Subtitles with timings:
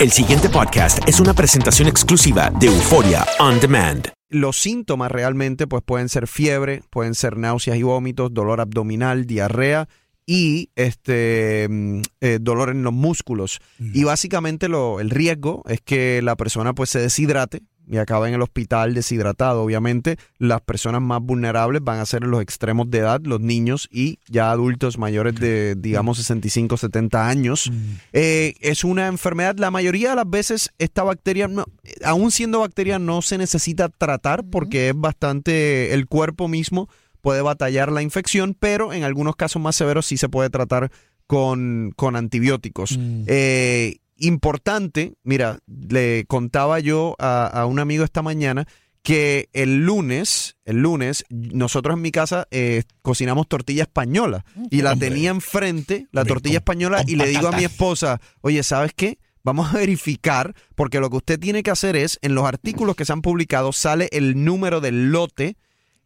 [0.00, 4.08] El siguiente podcast es una presentación exclusiva de Euforia On Demand.
[4.30, 9.90] Los síntomas realmente pues pueden ser fiebre, pueden ser náuseas y vómitos, dolor abdominal, diarrea
[10.24, 13.60] y este mm, eh, dolor en los músculos.
[13.78, 18.34] Y básicamente lo, el riesgo es que la persona pues se deshidrate y acabe en
[18.34, 19.62] el hospital deshidratado.
[19.62, 24.18] Obviamente las personas más vulnerables van a ser los extremos de edad, los niños y
[24.28, 27.70] ya adultos mayores de digamos 65, 70 años.
[28.12, 31.64] Eh, es una enfermedad, la mayoría de las veces esta bacteria, no,
[32.04, 36.88] aún siendo bacteria, no se necesita tratar porque es bastante, el cuerpo mismo
[37.20, 40.90] puede batallar la infección, pero en algunos casos más severos sí se puede tratar
[41.26, 42.98] con, con antibióticos.
[43.26, 48.66] Eh, importante, mira, le contaba yo a, a un amigo esta mañana
[49.02, 54.94] que el lunes, el lunes, nosotros en mi casa eh, cocinamos tortilla española y la
[54.96, 59.18] tenía enfrente, la tortilla española, y le digo a mi esposa, oye, ¿sabes qué?
[59.42, 63.06] Vamos a verificar, porque lo que usted tiene que hacer es, en los artículos que
[63.06, 65.56] se han publicado, sale el número del lote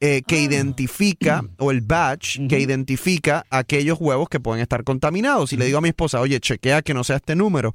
[0.00, 5.52] eh, que identifica, o el batch que identifica aquellos huevos que pueden estar contaminados.
[5.52, 7.74] Y le digo a mi esposa, oye, chequea que no sea este número.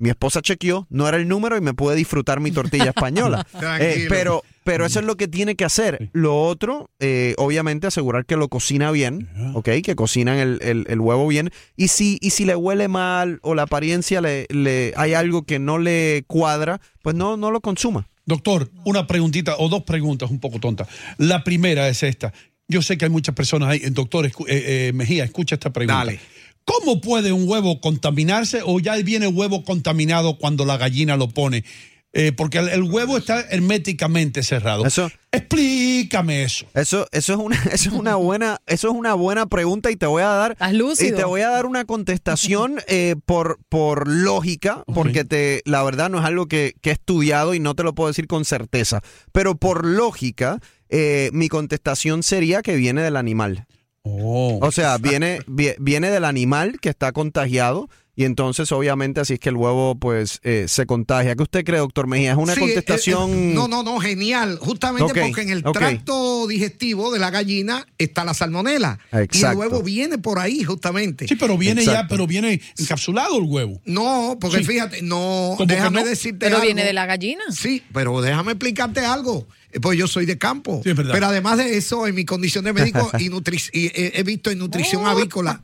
[0.00, 3.46] Mi esposa chequeó, no era el número y me pude disfrutar mi tortilla española.
[3.80, 6.10] Eh, pero, pero eso es lo que tiene que hacer.
[6.12, 9.68] Lo otro, eh, obviamente, asegurar que lo cocina bien, ¿ok?
[9.84, 11.50] Que cocinan el, el- el huevo bien.
[11.76, 15.58] Y si, y si le huele mal o la apariencia le, le- hay algo que
[15.58, 18.08] no le cuadra, pues no, no lo consuma.
[18.26, 20.88] Doctor, una preguntita o dos preguntas un poco tontas.
[21.18, 22.32] La primera es esta.
[22.68, 23.80] Yo sé que hay muchas personas ahí.
[23.90, 25.98] Doctor eh, eh, Mejía, escucha esta pregunta.
[25.98, 26.20] Dale.
[26.64, 31.64] ¿Cómo puede un huevo contaminarse o ya viene huevo contaminado cuando la gallina lo pone?
[32.12, 34.84] Eh, porque el, el huevo está herméticamente cerrado.
[34.84, 36.66] Eso, Explícame eso.
[36.74, 40.06] Eso, eso es una, eso es una buena, eso es una buena pregunta y te
[40.06, 41.14] voy a dar, lúcido.
[41.14, 46.10] y te voy a dar una contestación eh, por, por lógica, porque te, la verdad
[46.10, 49.02] no es algo que, que he estudiado y no te lo puedo decir con certeza,
[49.30, 53.66] pero por lógica, eh, mi contestación sería que viene del animal.
[54.04, 57.88] O sea, viene, vie- viene del animal que está contagiado.
[58.16, 61.34] Y entonces, obviamente, así es que el huevo, pues, eh, se contagia.
[61.36, 62.32] ¿Qué usted cree, doctor Mejía?
[62.32, 63.30] ¿Es una Sí, eh, contestación...?
[63.30, 64.58] eh, no, no, no, genial.
[64.60, 68.98] Justamente porque en el tracto digestivo de la gallina está la salmonela.
[69.10, 69.60] Y el Exacto.
[69.60, 71.26] huevo viene por ahí, justamente.
[71.28, 73.80] Sí, pero viene ya, pero viene encapsulado el huevo.
[73.86, 74.64] No, porque Sí.
[74.64, 76.06] fíjate, no, ¿Cómo que déjame no?
[76.06, 76.66] decirte Pero algo.
[76.66, 77.44] viene de la gallina.
[77.52, 79.46] Sí, pero déjame explicarte algo.
[79.72, 80.80] Eh, Pues yo soy de campo.
[80.84, 83.26] Sí, pero además de eso, en mi condición de médico y,
[83.72, 85.62] y he, he visto en nutrición avícola.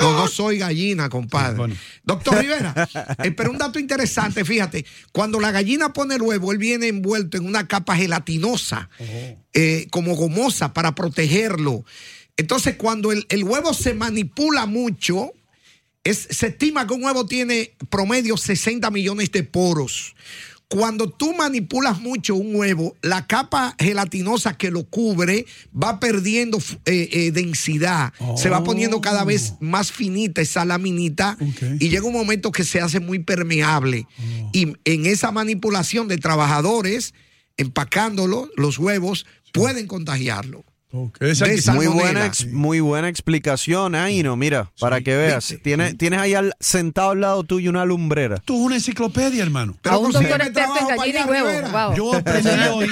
[0.00, 1.74] No, no soy gallina, compadre.
[2.04, 2.88] Doctor Rivera,
[3.22, 7.36] eh, pero un dato interesante, fíjate, cuando la gallina pone el huevo, él viene envuelto
[7.36, 8.88] en una capa gelatinosa,
[9.52, 11.84] eh, como gomosa, para protegerlo.
[12.36, 15.32] Entonces, cuando el, el huevo se manipula mucho,
[16.04, 20.14] Es, se estima que un huevo tiene promedio 60 millones de poros.
[20.68, 27.08] Cuando tú manipulas mucho un huevo, la capa gelatinosa que lo cubre va perdiendo eh,
[27.10, 31.38] eh, densidad, se va poniendo cada vez más finita esa laminita
[31.80, 34.06] y llega un momento que se hace muy permeable.
[34.52, 37.14] Y en esa manipulación de trabajadores,
[37.56, 39.24] empacándolo, los huevos,
[39.54, 40.66] pueden contagiarlo.
[40.90, 44.36] Muy, buena, ex- muy buena explicación, Aino.
[44.36, 45.54] Mira, para que veas.
[45.62, 48.38] Tienes, tienes ahí al, sentado al lado tuyo una lumbrera.
[48.38, 49.76] Tú es una enciclopedia, hermano.
[49.84, 51.68] A un doctor experto en gallina y huevo.
[51.70, 51.94] Wow.
[51.96, 52.88] Yo aprendí hoy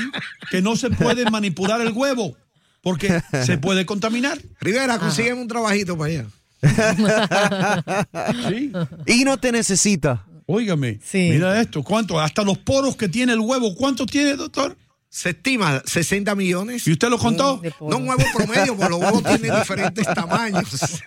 [0.51, 2.37] que no se puede manipular el huevo
[2.83, 4.39] porque se puede contaminar.
[4.61, 6.27] Rivera, consígueme un trabajito para allá.
[9.07, 10.25] Y no te necesita.
[10.49, 12.21] Óigame, mira esto, ¿cuánto?
[12.21, 14.77] Hasta los poros que tiene el huevo, ¿cuántos tiene, doctor?
[15.09, 16.87] Se estima 60 millones.
[16.87, 17.61] ¿Y usted lo contó?
[17.81, 21.03] No un huevo promedio, porque los huevos tienen diferentes tamaños.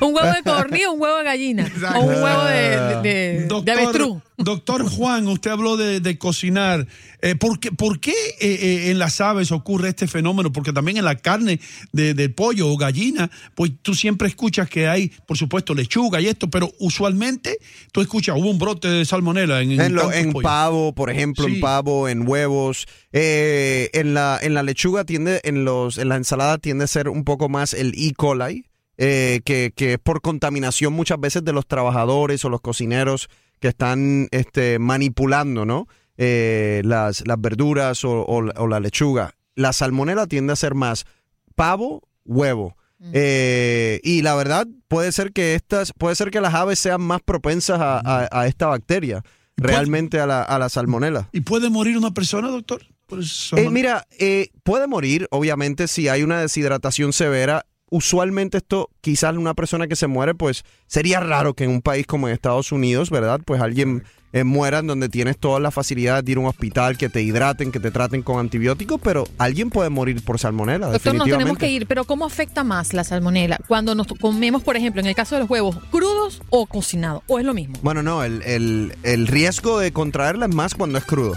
[0.00, 1.72] Un huevo de codorniz o un huevo de gallina.
[1.96, 2.54] O un huevo de,
[3.02, 4.22] de, de- de avestruz.
[4.36, 6.86] Doctor Juan, usted habló de, de cocinar.
[7.22, 10.52] Eh, ¿por qué, por qué, eh, eh, en las aves ocurre este fenómeno?
[10.52, 11.60] Porque también en la carne
[11.92, 16.26] de, del pollo o gallina, pues tú siempre escuchas que hay, por supuesto, lechuga y
[16.26, 17.58] esto, pero usualmente
[17.92, 20.42] tú escuchas, hubo un brote de salmonela en, En, lo- en pollos.
[20.50, 21.54] pavo, por ejemplo, Sí.
[21.54, 22.86] en pavo, en huevos.
[23.12, 27.08] Eh, en, la, en la lechuga tiende, en, los, en la ensalada tiende a ser
[27.08, 28.12] un poco más el E.
[28.14, 28.64] coli,
[28.98, 33.28] eh, que, que es por contaminación muchas veces de los trabajadores o los cocineros
[33.60, 35.86] que están este, manipulando, ¿no?
[36.16, 39.34] Eh, las, las verduras o, o la- o la lechuga.
[39.56, 41.06] La salmonela tiende a ser más
[41.54, 42.76] pavo, huevo.
[43.12, 47.20] Eh, y la verdad puede ser que estas, puede ser que las aves sean más
[47.20, 49.22] propensas a, a- a esta bacteria,
[49.56, 51.28] realmente a la, a la salmonela.
[51.32, 52.82] ¿Y puede morir una persona, doctor?
[53.06, 57.66] Por Eh, mira, eh, puede morir, obviamente, si hay una deshidratación severa.
[57.96, 62.08] Usualmente esto, quizás una persona que se muere, pues sería raro que en un país
[62.08, 63.40] como en Estados Unidos, ¿verdad?
[63.44, 64.02] Pues alguien
[64.32, 67.22] eh, muera en donde tienes todas las facilidades de ir a un hospital, que te
[67.22, 71.38] hidraten, que te traten con antibióticos, pero alguien puede morir por salmonela, Doctor, nos definitivamente.
[71.44, 75.06] tenemos que ir, pero ¿cómo afecta más la salmonela cuando nos comemos, por ejemplo, en
[75.06, 77.22] el caso de los huevos, crudos o cocinados?
[77.28, 77.76] ¿O es lo mismo?
[77.82, 81.36] Bueno, no, el, el- el riesgo de contraerla es más cuando es crudo.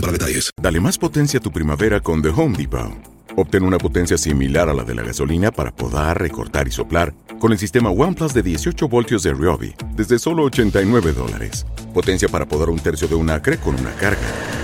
[0.00, 0.50] para detalles.
[0.60, 3.14] Dale más potencia a tu primavera con The Home Depot.
[3.36, 7.50] Obtén una potencia similar a la de la gasolina para podar, recortar y soplar con
[7.50, 11.66] el sistema OnePlus de 18 voltios de Ryobi desde solo 89 dólares.
[11.92, 14.20] Potencia para podar un tercio de un acre con una carga.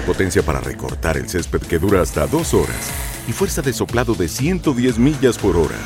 [0.06, 2.90] Potencia para recortar el césped que dura hasta dos horas.
[3.28, 5.78] Y fuerza de soplado de 110 millas por hora.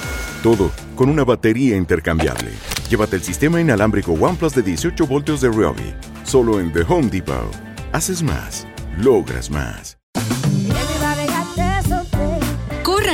[0.43, 2.51] Todo con una batería intercambiable.
[2.91, 5.95] Llévate el sistema inalámbrico OnePlus de 18 voltios de Ryobi.
[6.25, 7.51] Solo en The Home Depot.
[7.93, 8.67] Haces más.
[8.97, 10.04] Logras más.